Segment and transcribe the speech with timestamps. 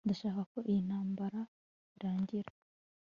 [0.05, 1.39] ndashaka ko iyi ntambara
[1.97, 2.49] irangira